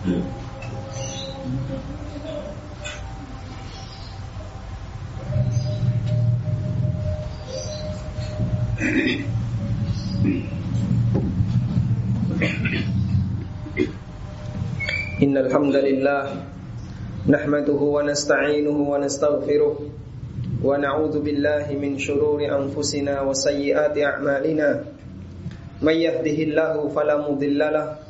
[0.00, 0.08] إن
[15.36, 16.22] الحمد لله
[17.28, 19.76] نحمده ونستعينه ونستغفره
[20.64, 24.84] ونعوذ بالله من شرور أنفسنا وسيئات أعمالنا.
[25.84, 28.09] من يهده الله فلا مضل له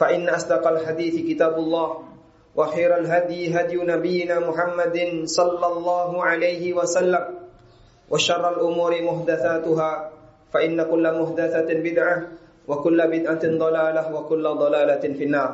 [0.00, 1.88] فإن أصدق الحديث كتاب الله
[2.56, 7.24] وخير الهدي هدي نبينا محمد صلى الله عليه وسلم
[8.10, 9.90] وشر الأمور محدثاتها
[10.52, 12.16] فإن كل محدثة بدعة
[12.68, 15.52] وكل بدعة ضلالة وكل ضلالة في النار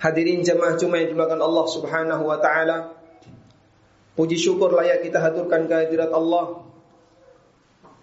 [0.00, 2.88] Hadirin jemaah Jumat yang dimuliakan Allah Subhanahu wa taala.
[4.16, 6.64] Puji syukur layak kita haturkan kehadirat Allah.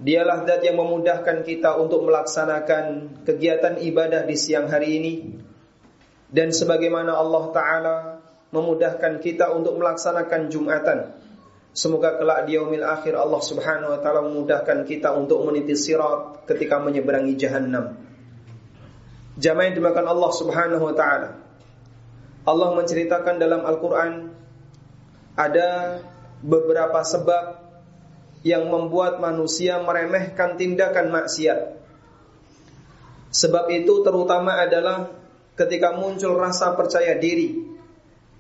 [0.03, 5.13] Dialah zat yang memudahkan kita untuk melaksanakan kegiatan ibadah di siang hari ini.
[6.27, 7.97] Dan sebagaimana Allah taala
[8.51, 10.99] memudahkan kita untuk melaksanakan Jumatan.
[11.73, 16.83] Semoga kelak di yaumil akhir Allah Subhanahu wa taala memudahkan kita untuk meniti sirat ketika
[16.83, 17.97] menyeberangi jahanam.
[19.41, 21.31] Jamaah yang dimakan Allah Subhanahu wa taala.
[22.43, 24.35] Allah menceritakan dalam Al-Quran
[25.39, 26.03] ada
[26.43, 27.72] beberapa sebab
[28.43, 31.79] yang membuat manusia meremehkan tindakan maksiat.
[33.33, 35.09] Sebab itu terutama adalah
[35.57, 37.65] ketika muncul rasa percaya diri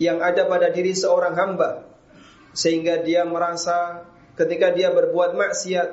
[0.02, 1.86] yang ada pada diri seorang hamba
[2.52, 4.04] sehingga dia merasa
[4.36, 5.88] ketika dia berbuat maksiat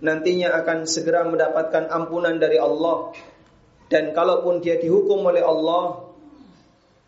[0.00, 3.12] nantinya akan segera mendapatkan ampunan dari Allah
[3.92, 6.14] dan kalaupun dia dihukum oleh Allah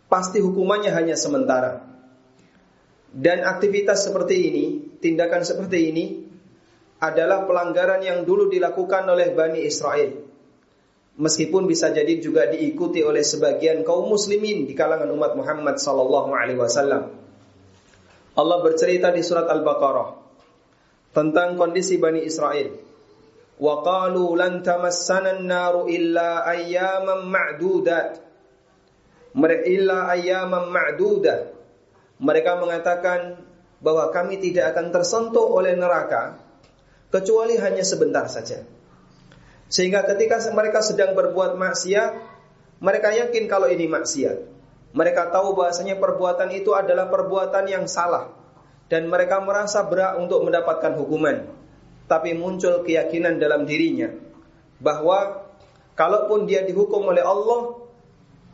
[0.07, 1.83] pasti hukumannya hanya sementara.
[3.17, 4.67] Dan aktivitas seperti ini,
[4.99, 6.05] tindakan seperti ini
[7.01, 10.25] adalah pelanggaran yang dulu dilakukan oleh Bani Israel.
[11.17, 16.61] Meskipun bisa jadi juga diikuti oleh sebagian kaum muslimin di kalangan umat Muhammad sallallahu alaihi
[16.61, 17.09] wasallam.
[18.37, 20.12] Allah bercerita di surat Al-Baqarah
[21.17, 22.77] tentang kondisi Bani Israel.
[23.57, 28.27] Wa qalu lan tamassana an-naru illa ayyaman ma'dudat
[29.45, 31.53] illa ayyaman ma'dudah.
[32.17, 33.37] Mereka mengatakan
[33.81, 36.41] bahwa kami tidak akan tersentuh oleh neraka
[37.13, 38.65] kecuali hanya sebentar saja.
[39.67, 42.11] Sehingga ketika mereka sedang berbuat maksiat,
[42.79, 44.55] mereka yakin kalau ini maksiat.
[44.97, 48.33] Mereka tahu bahasanya perbuatan itu adalah perbuatan yang salah
[48.87, 51.53] dan mereka merasa berat untuk mendapatkan hukuman.
[52.07, 54.15] Tapi muncul keyakinan dalam dirinya
[54.79, 55.43] bahwa
[55.99, 57.83] kalaupun dia dihukum oleh Allah,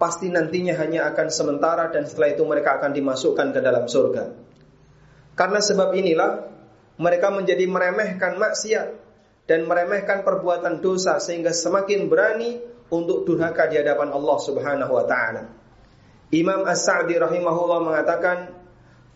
[0.00, 4.41] pasti nantinya hanya akan sementara dan setelah itu mereka akan dimasukkan ke dalam surga.
[5.32, 6.48] Karena sebab inilah
[7.00, 8.88] mereka menjadi meremehkan maksiat
[9.48, 12.60] dan meremehkan perbuatan dosa sehingga semakin berani
[12.93, 15.48] untuk durhaka di hadapan Allah Subhanahu wa taala.
[16.32, 18.53] Imam As-Sa'di rahimahullah mengatakan,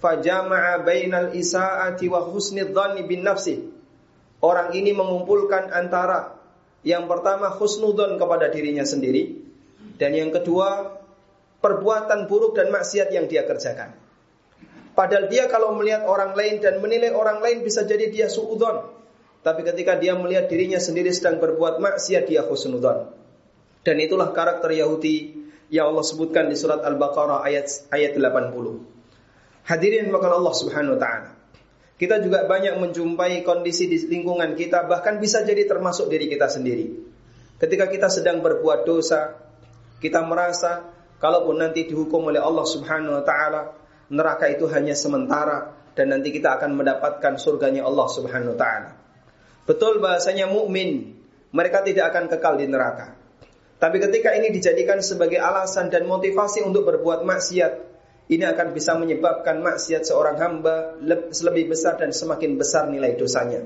[0.00, 3.72] "Fajama'a bainal isaati wa husni dhanni bin nafsi."
[4.40, 6.36] Orang ini mengumpulkan antara
[6.84, 9.46] yang pertama husnudzon kepada dirinya sendiri
[9.96, 11.00] dan yang kedua,
[11.64, 13.96] perbuatan buruk dan maksiat yang dia kerjakan.
[14.96, 18.96] Padahal dia kalau melihat orang lain dan menilai orang lain bisa jadi dia suudon.
[19.44, 23.12] Tapi ketika dia melihat dirinya sendiri sedang berbuat maksiat dia husnudon.
[23.84, 29.68] Dan itulah karakter Yahudi yang Allah sebutkan di surat Al-Baqarah ayat ayat 80.
[29.68, 31.30] Hadirin makan Allah Subhanahu wa taala.
[31.96, 36.90] Kita juga banyak menjumpai kondisi di lingkungan kita bahkan bisa jadi termasuk diri kita sendiri.
[37.62, 39.38] Ketika kita sedang berbuat dosa,
[40.02, 40.90] kita merasa
[41.22, 43.62] kalaupun nanti dihukum oleh Allah Subhanahu wa taala,
[44.12, 48.90] neraka itu hanya sementara dan nanti kita akan mendapatkan surganya Allah Subhanahu wa taala.
[49.66, 51.18] Betul bahasanya mukmin,
[51.50, 53.18] mereka tidak akan kekal di neraka.
[53.76, 57.72] Tapi ketika ini dijadikan sebagai alasan dan motivasi untuk berbuat maksiat,
[58.32, 60.96] ini akan bisa menyebabkan maksiat seorang hamba
[61.30, 63.62] lebih besar dan semakin besar nilai dosanya.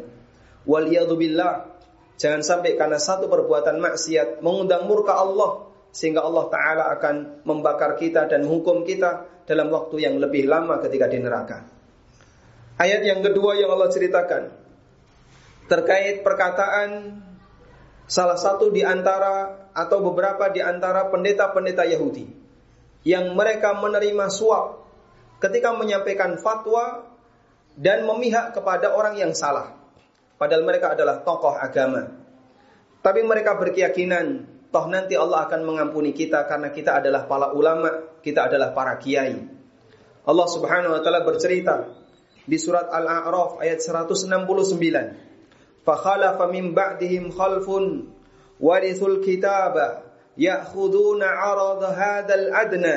[0.69, 1.79] Waliyadzubillah.
[2.21, 8.31] Jangan sampai karena satu perbuatan maksiat mengundang murka Allah sehingga Allah taala akan membakar kita
[8.31, 11.67] dan menghukum kita dalam waktu yang lebih lama ketika di neraka.
[12.79, 14.43] Ayat yang kedua yang Allah ceritakan
[15.67, 17.21] terkait perkataan
[18.11, 22.27] salah satu di antara atau beberapa di antara pendeta-pendeta Yahudi
[23.07, 24.87] yang mereka menerima suap
[25.39, 27.07] ketika menyampaikan fatwa
[27.79, 29.79] dan memihak kepada orang yang salah.
[30.37, 32.17] Padahal mereka adalah tokoh agama.
[33.01, 37.91] Tapi mereka berkeyakinan toh nanti Allah akan mengampuni kita karena kita adalah para ulama,
[38.23, 39.35] kita adalah para kiai.
[40.25, 41.91] Allah Subhanahu wa taala bercerita
[42.47, 45.83] di surat Al-A'raf ayat 169.
[45.83, 48.15] Fa khalafa min ba'dihim khalfun
[48.63, 50.07] warithul kitaba
[50.39, 52.97] ya'khuduna 'arada hadzal adna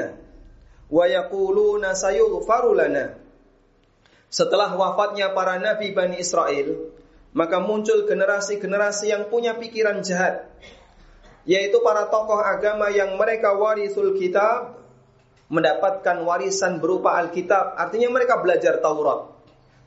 [0.93, 3.17] wa yaquluna sayughfaru lana.
[4.29, 6.93] Setelah wafatnya para nabi Bani Israel,
[7.33, 10.49] maka muncul generasi-generasi yang punya pikiran jahat,
[11.43, 14.79] yaitu para tokoh agama yang mereka warisul kitab,
[15.51, 17.77] mendapatkan warisan berupa Alkitab.
[17.77, 19.29] Artinya mereka belajar Taurat.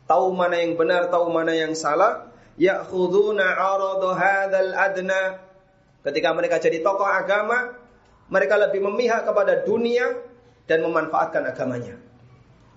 [0.07, 2.31] Tahu mana yang benar, tahu mana yang salah.
[2.57, 5.23] Ya'khuduna 'arada hadzal adna
[6.07, 7.75] Ketika mereka jadi tokoh agama,
[8.31, 10.15] mereka lebih memihak kepada dunia
[10.71, 11.99] dan memanfaatkan agamanya.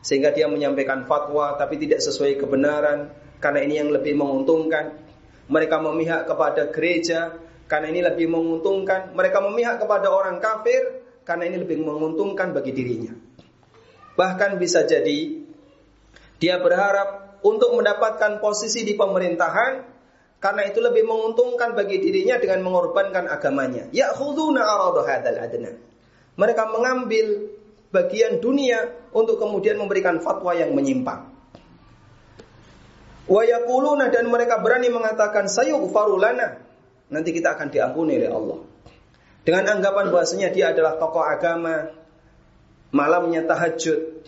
[0.02, 4.98] Sehingga dia menyampaikan fatwa tapi tidak sesuai kebenaran karena ini yang lebih menguntungkan.
[5.46, 7.38] Mereka memihak kepada gereja
[7.70, 9.14] karena ini lebih menguntungkan.
[9.14, 13.14] Mereka memihak kepada orang kafir karena ini lebih menguntungkan bagi dirinya.
[14.18, 15.40] Bahkan bisa jadi
[16.42, 19.86] dia berharap untuk mendapatkan posisi di pemerintahan
[20.42, 23.88] karena itu lebih menguntungkan bagi dirinya dengan mengorbankan agamanya.
[23.94, 25.72] Ya'khuduna arada hadzal adna.
[26.40, 27.54] Mereka mengambil
[27.92, 31.28] bagian dunia untuk kemudian memberikan fatwa yang menyimpang.
[33.30, 36.69] Wa yaquluna dan mereka berani mengatakan sayughfaru lana.
[37.10, 38.60] Nanti kita akan diampuni oleh Allah.
[39.42, 41.90] Dengan anggapan bahasanya dia adalah tokoh agama,
[42.94, 44.26] malamnya tahajud,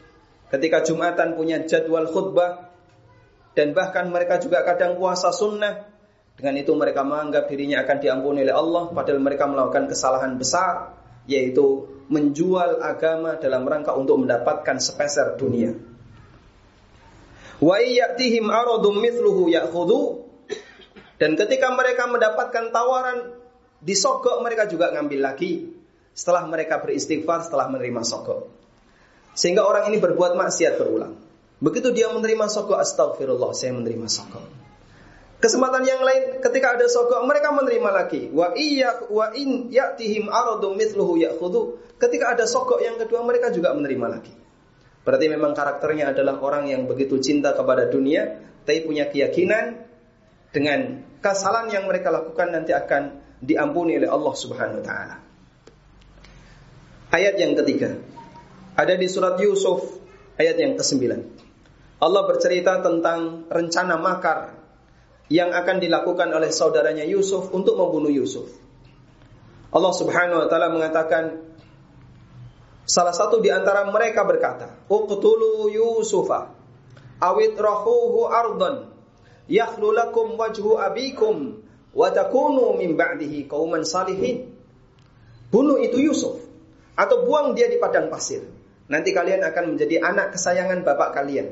[0.50, 2.74] ketika Jumatan punya jadwal khutbah,
[3.54, 5.92] dan bahkan mereka juga kadang puasa sunnah,
[6.42, 10.98] dengan itu mereka menganggap dirinya akan diampuni oleh Allah padahal mereka melakukan kesalahan besar
[11.30, 15.78] yaitu menjual agama dalam rangka untuk mendapatkan sepeser dunia.
[17.62, 20.31] Wa ya'tihim aradum mithluhu ya'khudhu
[21.22, 23.38] dan ketika mereka mendapatkan tawaran
[23.78, 25.70] disogok mereka juga ngambil lagi
[26.18, 28.50] setelah mereka beristighfar setelah menerima sogok.
[29.38, 31.14] Sehingga orang ini berbuat maksiat berulang.
[31.62, 34.50] Begitu dia menerima sogok astagfirullah saya menerima sogok.
[35.38, 38.26] Kesempatan yang lain ketika ada sogok mereka menerima lagi.
[38.34, 41.22] Wa iya wa in ya'tihim aradum mithluhu.
[42.02, 44.34] Ketika ada sogok yang kedua mereka juga menerima lagi.
[45.06, 49.86] Berarti memang karakternya adalah orang yang begitu cinta kepada dunia, tapi punya keyakinan
[50.54, 55.16] dengan kesalahan yang mereka lakukan nanti akan diampuni oleh Allah Subhanahu wa taala.
[57.14, 58.02] Ayat yang ketiga
[58.76, 60.02] ada di surat Yusuf
[60.42, 60.98] ayat yang ke-9.
[62.02, 64.58] Allah bercerita tentang rencana makar
[65.30, 68.50] yang akan dilakukan oleh saudaranya Yusuf untuk membunuh Yusuf.
[69.72, 71.40] Allah Subhanahu wa taala mengatakan
[72.84, 76.52] salah satu di antara mereka berkata, "Uqtulu Yusufa
[77.24, 78.91] awit rahuhu ardan
[79.52, 81.60] yakhlu lakum wajhu abikum
[81.92, 84.48] wa takunu min ba'dihi qauman salihin."
[85.52, 86.40] Bunuh itu Yusuf
[86.96, 88.48] atau buang dia di padang pasir.
[88.88, 91.52] Nanti kalian akan menjadi anak kesayangan bapak kalian.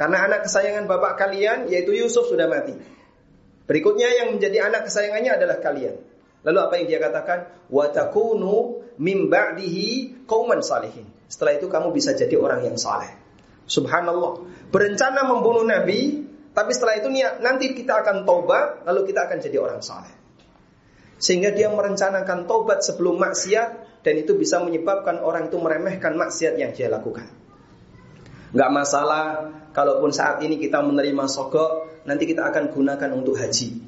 [0.00, 2.72] Karena anak kesayangan bapak kalian yaitu Yusuf sudah mati.
[3.68, 6.00] Berikutnya yang menjadi anak kesayangannya adalah kalian.
[6.46, 7.38] Lalu apa yang dia katakan?
[7.68, 11.04] Wa takunu mim ba'dihi qauman salihin.
[11.28, 13.12] Setelah itu kamu bisa jadi orang yang saleh.
[13.68, 14.48] Subhanallah.
[14.72, 16.17] Berencana membunuh Nabi,
[16.58, 20.10] tapi setelah itu niat nanti kita akan taubat, lalu kita akan jadi orang saleh.
[21.14, 26.74] Sehingga dia merencanakan taubat sebelum maksiat dan itu bisa menyebabkan orang itu meremehkan maksiat yang
[26.74, 27.30] dia lakukan.
[28.50, 33.78] Gak masalah kalaupun saat ini kita menerima sogok nanti kita akan gunakan untuk haji.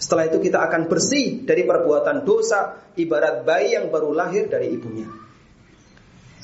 [0.00, 5.12] Setelah itu kita akan bersih dari perbuatan dosa ibarat bayi yang baru lahir dari ibunya.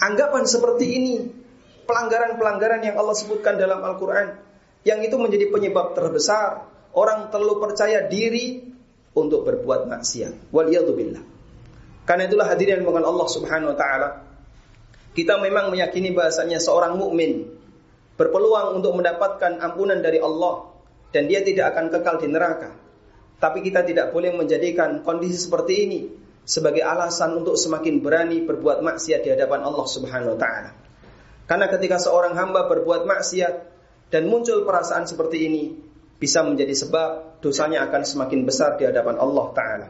[0.04, 1.16] Anggapan seperti ini,
[1.88, 4.50] pelanggaran-pelanggaran yang Allah sebutkan dalam Al-Quran,
[4.87, 6.64] yang itu menjadi penyebab terbesar
[6.96, 8.64] orang terlalu percaya diri
[9.14, 10.54] untuk berbuat maksiat.
[10.54, 11.22] Waliyadzubillah.
[12.06, 14.08] Karena itulah hadirin dengan Allah Subhanahu wa taala.
[15.10, 17.50] Kita memang meyakini bahasanya seorang mukmin
[18.14, 20.70] berpeluang untuk mendapatkan ampunan dari Allah
[21.10, 22.70] dan dia tidak akan kekal di neraka.
[23.40, 26.00] Tapi kita tidak boleh menjadikan kondisi seperti ini
[26.44, 30.70] sebagai alasan untuk semakin berani berbuat maksiat di hadapan Allah Subhanahu wa taala.
[31.49, 33.54] Karena ketika seorang hamba berbuat maksiat
[34.10, 35.64] dan muncul perasaan seperti ini,
[36.20, 39.88] bisa menjadi sebab dosanya akan semakin besar di hadapan Allah Ta'ala.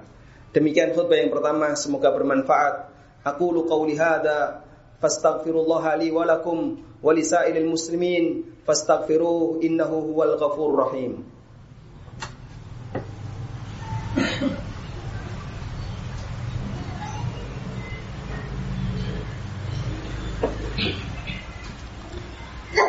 [0.54, 2.92] Demikian khutbah yang pertama, semoga bermanfaat.
[3.26, 4.62] Aku lu qawli hadha,
[5.02, 11.24] fastaghfirullah li walakum walisailil muslimin, fastaghfiruh innahu huwal ghafur rahim.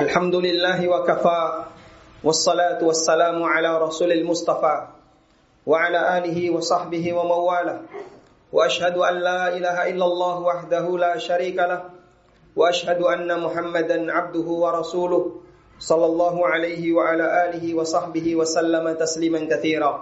[0.01, 1.41] الحمد لله وكفى
[2.23, 4.77] والصلاة والسلام على رسول المصطفى
[5.65, 7.79] وعلى آله وصحبه ومن والاه
[8.51, 11.81] وأشهد أن لا إله إلا الله وحده لا شريك له
[12.55, 15.23] وأشهد أن محمدا عبده ورسوله
[15.79, 19.93] صلى الله عليه وعلى آله وصحبه وسلم تسليما كثيرا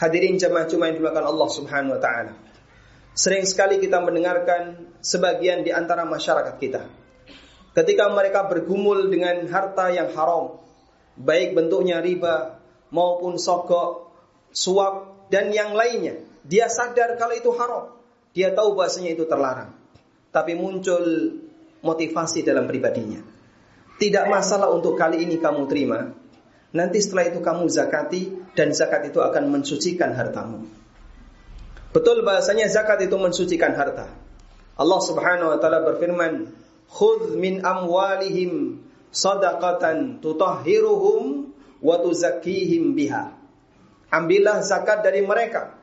[0.00, 2.32] Hadirin jemaah cuma yang dimakan Allah Subhanahu wa taala.
[3.12, 6.99] Sering sekali kita mendengarkan sebagian di antara masyarakat kita
[7.76, 10.58] ketika mereka bergumul dengan harta yang haram,
[11.18, 12.58] baik bentuknya riba
[12.90, 14.10] maupun sogok,
[14.50, 16.18] suap dan yang lainnya.
[16.42, 17.84] Dia sadar kalau itu haram.
[18.34, 19.74] Dia tahu bahasanya itu terlarang.
[20.30, 21.36] Tapi muncul
[21.82, 23.18] motivasi dalam pribadinya.
[24.00, 26.08] Tidak masalah untuk kali ini kamu terima.
[26.70, 28.22] Nanti setelah itu kamu zakati
[28.54, 30.64] dan zakat itu akan mensucikan hartamu.
[31.90, 34.06] Betul bahasanya zakat itu mensucikan harta.
[34.78, 36.46] Allah Subhanahu wa taala berfirman,
[36.90, 38.82] khudh min amwalihim
[39.14, 43.34] sadaqatan tutahhiruhum wa tuzakkihim biha.
[44.10, 45.78] Ambillah zakat dari mereka.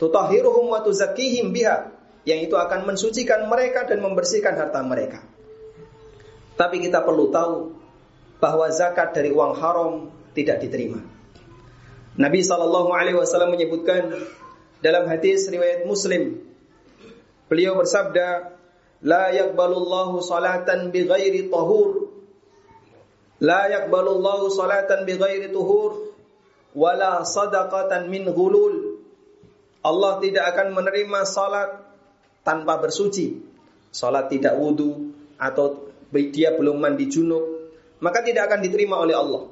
[0.00, 1.92] Tutahhiruhum wa tuzakkihim biha.
[2.24, 5.24] Yang itu akan mensucikan mereka dan membersihkan harta mereka.
[6.56, 7.72] Tapi kita perlu tahu
[8.40, 11.00] bahwa zakat dari uang haram tidak diterima.
[12.20, 14.12] Nabi Shallallahu Alaihi Wasallam menyebutkan
[14.84, 16.44] dalam hadis riwayat Muslim,
[17.48, 18.59] beliau bersabda,
[19.04, 22.12] la yaqbalullahu salatan bighairi tahur.
[23.40, 26.12] La yaqbalullahu salatan bighairi tuhur.
[26.70, 29.02] Wala sadaqatan min ghulul
[29.82, 31.82] Allah tidak akan menerima salat
[32.46, 33.42] tanpa bersuci.
[33.90, 37.60] Salat tidak wudu atau dia belum mandi junub
[38.00, 39.48] maka tidak akan diterima oleh Allah.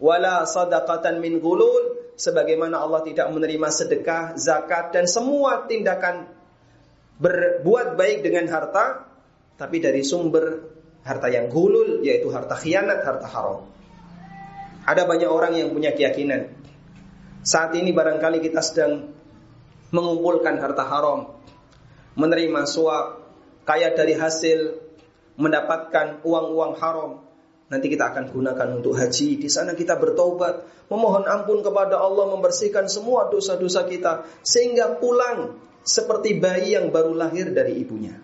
[0.00, 6.28] Wala sadaqatan min ghulul sebagaimana Allah tidak menerima sedekah zakat dan semua tindakan
[7.20, 9.06] berbuat baik dengan harta
[9.60, 10.72] tapi dari sumber
[11.04, 13.68] harta yang gulul yaitu harta khianat, harta haram.
[14.88, 16.60] Ada banyak orang yang punya keyakinan
[17.40, 19.16] saat ini barangkali kita sedang
[19.96, 21.40] mengumpulkan harta haram,
[22.12, 23.32] menerima suap,
[23.64, 24.76] kaya dari hasil
[25.40, 27.24] mendapatkan uang-uang haram.
[27.72, 29.40] Nanti kita akan gunakan untuk haji.
[29.40, 36.36] Di sana kita bertobat, memohon ampun kepada Allah, membersihkan semua dosa-dosa kita sehingga pulang seperti
[36.36, 38.16] bayi yang baru lahir dari ibunya.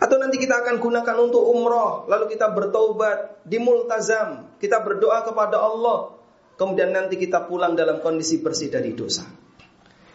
[0.00, 5.62] Atau nanti kita akan gunakan untuk umroh, lalu kita bertobat di multazam, kita berdoa kepada
[5.62, 6.18] Allah,
[6.60, 9.24] kemudian nanti kita pulang dalam kondisi bersih dari dosa.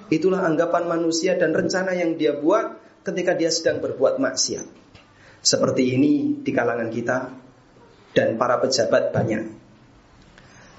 [0.09, 4.67] Itulah anggapan manusia dan rencana yang dia buat ketika dia sedang berbuat maksiat.
[5.39, 7.17] Seperti ini di kalangan kita
[8.13, 9.57] dan para pejabat banyak.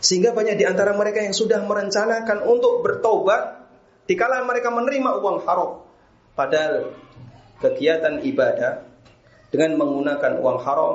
[0.00, 3.59] Sehingga banyak di antara mereka yang sudah merencanakan untuk bertobat
[4.08, 5.84] Dikala mereka menerima uang haram,
[6.36, 6.94] padahal
[7.60, 8.86] kegiatan ibadah
[9.50, 10.94] dengan menggunakan uang haram,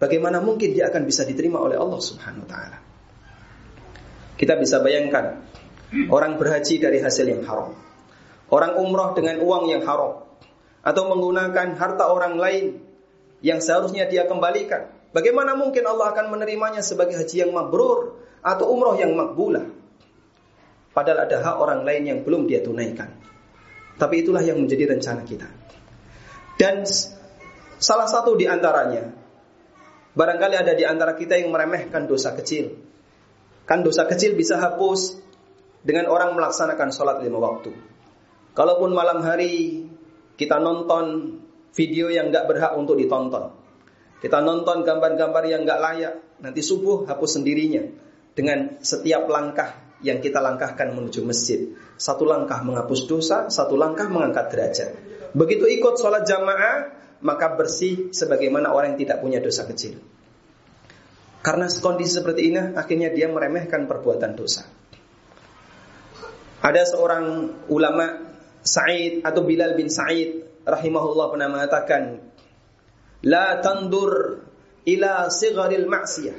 [0.00, 2.78] bagaimana mungkin dia akan bisa diterima oleh Allah Subhanahu wa taala?
[4.38, 5.42] Kita bisa bayangkan
[6.12, 7.74] orang berhaji dari hasil yang haram.
[8.48, 10.24] Orang umroh dengan uang yang haram
[10.80, 12.80] atau menggunakan harta orang lain
[13.44, 14.88] yang seharusnya dia kembalikan.
[15.12, 19.64] Bagaimana mungkin Allah akan menerimanya sebagai haji yang mabrur atau umroh yang makbulah?
[20.98, 23.06] Padahal ada hak orang lain yang belum dia tunaikan.
[24.02, 25.46] Tapi itulah yang menjadi rencana kita.
[26.58, 26.82] Dan
[27.78, 29.06] salah satu di antaranya,
[30.18, 32.74] barangkali ada di antara kita yang meremehkan dosa kecil.
[33.62, 35.22] Kan dosa kecil bisa hapus
[35.86, 37.70] dengan orang melaksanakan sholat lima waktu.
[38.58, 39.86] Kalaupun malam hari
[40.34, 41.38] kita nonton
[41.78, 43.54] video yang gak berhak untuk ditonton.
[44.18, 46.42] Kita nonton gambar-gambar yang gak layak.
[46.42, 47.86] Nanti subuh hapus sendirinya.
[48.34, 51.74] Dengan setiap langkah yang kita langkahkan menuju masjid.
[51.98, 54.90] Satu langkah menghapus dosa, satu langkah mengangkat derajat.
[55.34, 59.98] Begitu ikut sholat jamaah, maka bersih sebagaimana orang yang tidak punya dosa kecil.
[61.42, 64.66] Karena kondisi seperti ini, akhirnya dia meremehkan perbuatan dosa.
[66.58, 67.24] Ada seorang
[67.70, 68.28] ulama
[68.62, 72.02] Sa'id atau Bilal bin Sa'id rahimahullah pernah mengatakan,
[73.26, 74.42] La tandur
[74.86, 76.38] ila sigharil ma'siyah,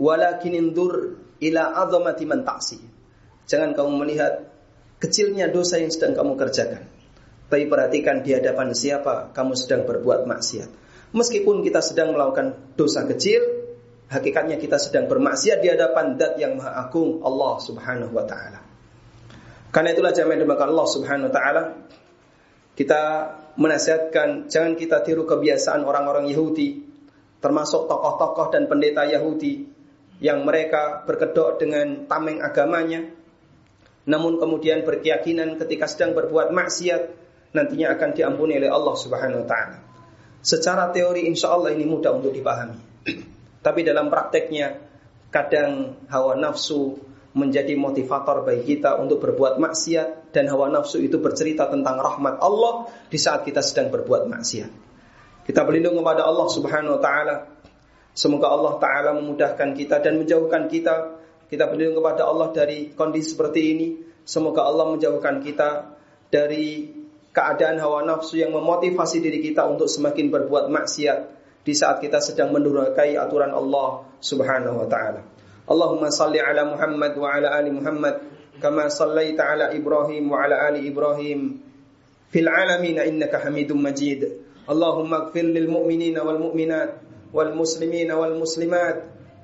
[0.00, 2.78] walakin indur ila azamati man ta'si.
[3.48, 4.46] Jangan kamu melihat
[5.00, 6.86] kecilnya dosa yang sedang kamu kerjakan.
[7.48, 10.70] Tapi perhatikan di hadapan siapa kamu sedang berbuat maksiat.
[11.14, 13.44] Meskipun kita sedang melakukan dosa kecil,
[14.10, 18.60] hakikatnya kita sedang bermaksiat di hadapan Dat yang Maha Agung Allah Subhanahu wa taala.
[19.70, 21.62] Karena itulah jamaah dimakan Allah Subhanahu wa taala
[22.74, 23.02] kita
[23.54, 26.82] menasihatkan jangan kita tiru kebiasaan orang-orang Yahudi
[27.38, 29.73] termasuk tokoh-tokoh dan pendeta Yahudi
[30.24, 33.04] yang mereka berkedok dengan tameng agamanya
[34.04, 37.02] namun kemudian berkeyakinan ketika sedang berbuat maksiat
[37.56, 39.78] nantinya akan diampuni oleh Allah Subhanahu wa taala.
[40.44, 42.76] Secara teori insya Allah ini mudah untuk dipahami.
[43.64, 44.76] Tapi dalam prakteknya
[45.32, 47.00] kadang hawa nafsu
[47.34, 52.92] menjadi motivator bagi kita untuk berbuat maksiat dan hawa nafsu itu bercerita tentang rahmat Allah
[53.08, 54.70] di saat kita sedang berbuat maksiat.
[55.48, 57.36] Kita berlindung kepada Allah Subhanahu wa taala.
[58.14, 61.18] Semoga Allah taala memudahkan kita dan menjauhkan kita.
[61.50, 63.88] Kita berlindung kepada Allah dari kondisi seperti ini.
[64.22, 65.98] Semoga Allah menjauhkan kita
[66.30, 66.94] dari
[67.34, 71.18] keadaan hawa nafsu yang memotivasi diri kita untuk semakin berbuat maksiat
[71.66, 75.20] di saat kita sedang mendurhakai aturan Allah Subhanahu wa taala.
[75.66, 78.20] Allahumma salli ala Muhammad wa ala ali Muhammad
[78.62, 81.58] kama sallaita ala Ibrahim wa ala ali Ibrahim
[82.30, 84.28] fil alamin innaka Hamidum Majid.
[84.64, 87.03] Allahumma ighfir lil mu'minina wal mu'minat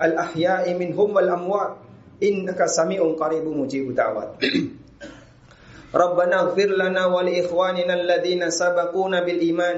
[0.00, 1.76] al ahya'i minhum wal amwat
[2.24, 4.40] innaka sami'un qaribun mujibud da'wat.
[5.90, 9.76] ربنا اغفر لنا ولإخواننا الذين سبقونا بالإيمان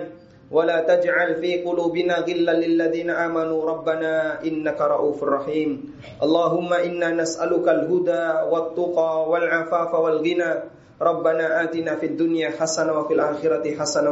[0.52, 3.60] ولا تجعل في قلوبنا غلا للذين آمنوا.
[3.64, 5.70] ربنا إنك رؤوف رحيم.
[6.20, 10.52] اللهم إنا نسألك الهدى والتقى والعفاف والغنى.
[11.02, 14.10] ربنا آتنا في الدنيا حسنة وفي الآخرة حسنة